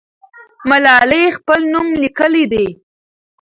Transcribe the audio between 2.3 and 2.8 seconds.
دی.